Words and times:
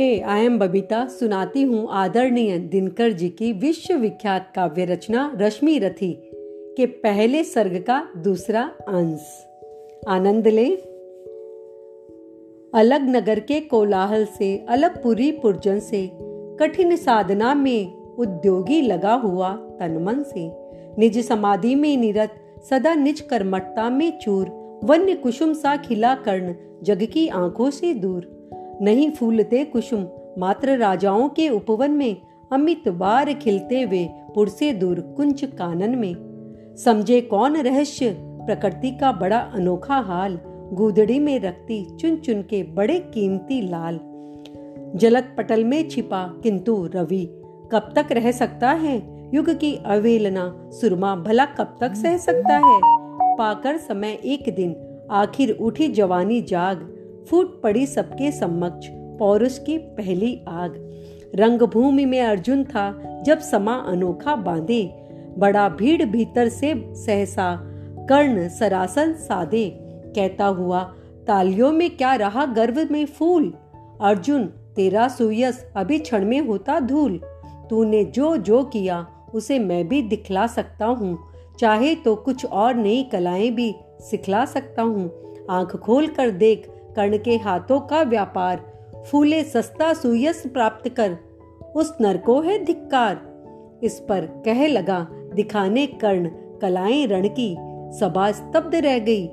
Hey 0.00 0.20
I 0.20 0.44
am 0.44 0.58
Babita 0.58 1.06
सुनाती 1.06 1.62
हूँ 1.62 1.88
आदरणीय 1.90 2.58
दिनकर 2.58 3.10
जी 3.10 3.28
की 3.28 3.52
विश्वविख्यात 3.52 4.52
काव्य 4.56 4.84
रचना 4.84 5.32
रश्मि 5.40 5.78
रथी 5.78 6.12
के 6.76 6.86
पहले 6.86 7.44
सर्ग 7.44 7.76
का 7.76 8.08
दूसरा 8.16 8.62
अंश। 8.88 9.46
आनंद 10.08 10.48
ले। 10.48 10.76
अलग 12.74 13.16
नगर 13.16 13.40
के 13.40 13.60
कोलाहल 13.60 14.24
से, 14.24 14.66
अलग 14.68 15.02
पुरी 15.02 15.32
पुरजन 15.32 15.78
से, 15.78 16.10
कठिन 16.60 16.96
साधना 16.96 17.54
में 17.54 18.14
उद्योगी 18.16 18.82
लगा 18.82 19.14
हुआ 19.14 19.52
तनमन 19.52 20.22
से, 20.22 20.50
निज 20.98 21.28
समाधि 21.28 21.74
में 21.74 21.96
निरत, 21.96 22.30
सदा 22.70 22.94
निज 22.94 23.20
कर्मठता 23.20 23.90
में 23.90 24.18
चूर, 24.18 24.46
वन्य 24.84 25.14
कुसुम 25.14 25.52
सा 25.52 25.76
खिला 25.76 26.14
कर्ण, 26.14 26.54
जग 26.82 27.02
की 27.02 27.28
आँखों 27.28 27.70
से 27.70 27.94
दूर। 27.94 28.37
नहीं 28.82 29.10
फूलते 29.10 29.64
कुसुम। 29.64 30.06
मात्र 30.38 30.76
राजाओं 30.76 31.28
के 31.28 31.48
उपवन 31.48 31.90
में 31.90 32.16
अमित 32.52 32.88
बार 32.88 33.32
खिलते 33.32 33.84
वे 33.84 34.10
पुर 34.34 34.48
से 34.48 34.72
दूर 34.72 35.00
कुंज 35.00 35.44
कानन 35.44 35.98
में। 35.98 36.16
समझे 36.84 37.20
कौन 37.20 37.56
रहस्य? 37.56 38.16
प्रकृति 38.20 38.90
का 38.90 39.12
बड़ा 39.12 39.38
अनोखा 39.38 39.96
हाल। 39.96 40.38
गुदड़ी 40.72 41.18
में 41.18 41.40
रखती 41.40 41.96
चुन 41.96 42.16
चुन 42.16 42.42
के 42.42 42.62
बड़े 42.62 42.98
कीमती 42.98 43.60
लाल। 43.60 44.00
जलक 44.98 45.34
पटल 45.36 45.64
में 45.64 45.88
छिपा 45.88 46.40
किंतु 46.42 46.88
रवि। 46.94 47.26
कब 47.72 47.92
तक 47.96 48.06
रह 48.12 48.32
सकता 48.32 48.70
है? 48.70 49.30
युग 49.34 49.50
की 49.50 49.74
अवेलना। 49.86 50.70
सुरमा 50.72 51.16
भला 51.16 51.44
कब 51.44 51.76
तक 51.80 51.94
सह 51.94 52.16
सकता 52.16 52.54
है? 52.54 52.80
पाकर 53.36 53.76
समय 53.76 54.18
एक 54.24 54.54
दिन, 54.54 54.76
आखिर 55.10 55.50
उठी 55.50 55.88
जवानी 55.88 56.40
जाग। 56.42 56.97
फूट 57.30 57.62
पड़ी 57.62 57.86
सबके 57.86 58.32
समक्ष 58.32 58.86
पौरुष 58.92 59.58
की 59.58 59.78
पहली 59.78 60.44
आग। 60.48 60.90
रंगभूमि 61.34 62.04
में 62.04 62.20
अर्जुन 62.20 62.64
था, 62.64 63.02
जब 63.26 63.38
समा 63.38 63.74
अनोखा 63.74 64.36
बांधे। 64.36 64.94
बड़ा 65.38 65.68
भीड़ 65.68 66.04
भीतर 66.04 66.48
से 66.48 66.94
सहसा, 66.94 67.60
कर्ण 68.08 68.48
सरासन 68.48 69.12
सादे। 69.12 69.78
कहता 70.16 70.46
हुआ, 70.46 70.94
तालियों 71.26 71.72
में 71.72 71.96
क्या 71.96 72.14
रहा 72.14 72.46
गर्व 72.46 72.88
में 72.90 73.06
फूल? 73.06 73.54
अर्जुन, 74.00 74.44
तेरा 74.46 75.08
सुयस 75.08 75.66
अभी 75.76 75.98
क्षण 75.98 76.24
में 76.24 76.40
होता 76.40 76.80
धूल। 76.80 77.20
तूने 77.70 78.04
जो 78.04 78.36
जो 78.36 78.64
किया, 78.64 79.06
उसे 79.34 79.58
मैं 79.58 79.88
भी 79.88 80.02
दिखला 80.02 80.46
सकता 80.46 80.86
हूँ। 80.86 81.18
चाहे 81.58 81.94
तो 81.94 82.14
कुछ 82.14 82.46
और 82.46 82.74
नई 82.74 83.02
कलाएँ 83.12 83.50
भी 83.50 83.74
सिखला 84.00 84.44
सकता 84.44 84.82
हूँ। 84.82 85.12
आँख 85.50 85.76
खोल 85.76 86.06
कर 86.06 86.30
देख 86.30 86.70
कर्ण 86.98 87.18
के 87.18 87.36
हाथों 87.36 87.80
का 87.80 88.02
व्यापार। 88.02 88.72
फूले 89.10 89.42
सस्ता 89.42 89.92
सुयस 89.92 90.42
प्राप्त 90.46 90.88
कर। 90.88 91.16
उस 91.76 91.96
नर 92.00 92.16
को 92.16 92.40
है 92.40 92.64
धिक्कार। 92.64 93.20
इस 93.82 94.00
पर 94.08 94.42
कह 94.44 94.66
लगा, 94.66 95.06
दिखाने 95.10 95.86
कर्ण, 95.86 96.28
कलाएँ 96.62 97.06
रण 97.06 97.28
की। 97.28 97.56
सभा 97.98 98.32
स्तब्ध 98.32 98.74
रह 98.74 98.98
गई। 98.98 99.28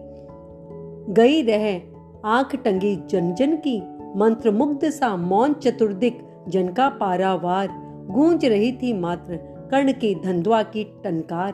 गई 1.10 1.42
रह, 1.42 1.82
आँख 2.26 2.56
टंगी 2.56 2.96
जन 2.96 3.34
जन 3.34 3.58
की। 3.58 3.82
मंत्र 4.20 4.52
मुग्ध 4.52 4.90
सा 4.90 5.18
मौन 5.18 5.54
चतुर्दिक, 5.54 6.28
जन 6.48 6.70
का 6.70 6.90
पारावार। 6.90 7.70
गूंज 8.12 8.46
रही 8.46 8.72
थी 8.72 8.94
मात्र 8.94 9.36
कर्ण 9.72 9.92
की 9.92 10.16
धंधुआ 10.16 10.64
की 10.64 10.84
टनकार। 11.04 11.54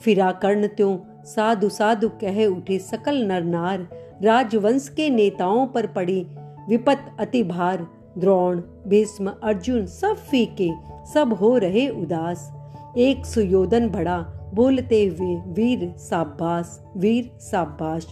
फिरा 0.00 0.32
कर्ण 0.32 0.66
त्यों, 0.66 0.98
साधु 1.24 1.68
साधु 1.68 2.08
कह 2.08 2.46
उठे 2.46 2.78
सकल 2.78 3.16
नर 3.26 3.42
नार। 3.42 4.03
राजवंश 4.22 4.88
के 4.88 5.10
नेताओं 5.10 5.66
पर 5.66 5.86
पड़ी 5.86 6.26
विपत 6.68 7.16
अति 7.20 7.42
भार 7.42 7.86
द्रोण, 8.18 8.60
भीष्म, 8.88 9.32
अर्जुन 9.42 9.86
सब 9.86 10.16
फीके, 10.16 10.70
सब 11.12 11.32
हो 11.32 11.56
रहे 11.58 11.88
उदास। 11.88 12.52
एक 12.96 13.26
सुयोधन 13.26 13.88
बड़ा, 13.88 14.18
बोलते 14.54 15.06
हुए, 15.06 15.36
वीर 15.36 15.94
साबास 15.98 16.84
वीर 16.96 17.30
साबास 17.40 18.06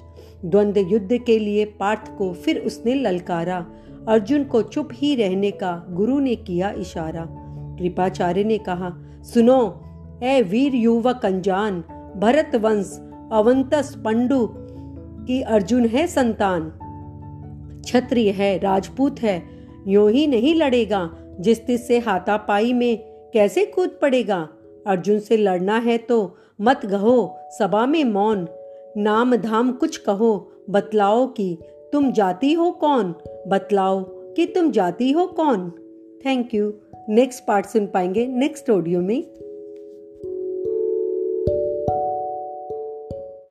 द्वंद 0.44 0.78
युद्ध 0.78 1.18
के 1.26 1.38
लिए 1.38 1.64
पार्थ 1.64 2.18
को 2.18 2.32
फिर 2.32 2.58
उसने 2.58 2.94
ललकारा। 2.94 3.66
अर्जुन 4.08 4.44
को 4.44 4.62
चुप 4.62 4.88
ही 4.92 5.14
रहने 5.14 5.50
का 5.50 5.86
गुरु 5.90 6.18
ने 6.18 6.34
किया 6.36 6.70
इशारा। 6.70 7.26
कृपाचार्य 7.78 8.44
ने 8.44 8.58
कहा, 8.58 8.92
सुनो 9.22 9.84
ए 10.22 10.42
वीर 10.42 10.74
युवक 10.74 11.26
अनजान 11.26 11.80
भरत 12.16 12.56
वंश 12.56 13.00
अवंतस 13.32 13.94
पंडु 14.04 14.46
की 15.26 15.42
अर्जुन 15.42 15.86
है 15.86 16.06
संतान। 16.06 16.72
क्षत्रिय 17.84 18.30
है, 18.30 18.58
राजपूत 18.58 19.20
है, 19.20 19.42
यो 19.86 20.06
ही 20.08 20.26
नहीं 20.26 20.54
लड़ेगा। 20.54 21.16
जिस 21.40 21.66
तिस 21.66 21.86
से 21.86 21.98
हाथापाई 21.98 22.72
में 22.72 22.98
कैसे 23.34 23.66
कूद 23.66 23.88
पड़ेगा? 24.02 24.48
अर्जुन 24.86 25.18
से 25.18 25.36
लड़ना 25.36 25.78
है 25.78 25.98
तो 25.98 26.36
मत 26.60 26.86
गहो 26.86 27.36
सभा 27.58 27.86
में 27.86 28.04
मौन। 28.04 28.48
नाम 28.96 29.36
धाम 29.36 29.72
कुछ 29.72 29.96
कहो, 29.96 30.52
बतलाओ 30.70 31.26
कि 31.26 31.58
तुम 31.92 32.12
जाती 32.12 32.52
हो 32.52 32.70
कौन? 32.70 33.14
बतलाओ 33.48 34.02
कि 34.08 34.46
तुम 34.46 34.70
जाती 34.70 35.12
हो 35.12 35.26
कौन? 35.26 35.70
थैंक 36.26 36.54
यू 36.54 36.72
नेक्स्ट 37.08 37.44
पार्ट 37.44 37.66
सुन 37.66 37.86
पाएँगे 37.86 38.26
नेक्स्ट 38.26 38.70
ऑडियो 38.70 39.00
में। 39.00 39.22